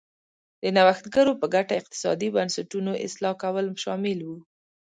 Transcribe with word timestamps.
د 0.63 0.63
نوښتګرو 0.75 1.33
په 1.41 1.45
ګټه 1.55 1.73
اقتصادي 1.77 2.29
بنسټونو 2.35 2.91
اصلاح 3.05 3.33
کول 3.43 3.65
شامل 3.83 4.19
و. 4.23 4.29